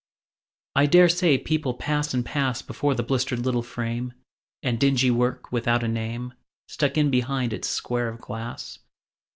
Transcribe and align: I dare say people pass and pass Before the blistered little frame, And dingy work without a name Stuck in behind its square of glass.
I 0.75 0.87
dare 0.87 1.07
say 1.09 1.37
people 1.37 1.75
pass 1.75 2.11
and 2.11 2.25
pass 2.25 2.63
Before 2.63 2.95
the 2.95 3.03
blistered 3.03 3.37
little 3.45 3.61
frame, 3.61 4.13
And 4.63 4.79
dingy 4.79 5.11
work 5.11 5.51
without 5.51 5.83
a 5.83 5.87
name 5.87 6.33
Stuck 6.67 6.97
in 6.97 7.11
behind 7.11 7.53
its 7.53 7.69
square 7.69 8.07
of 8.09 8.19
glass. 8.19 8.79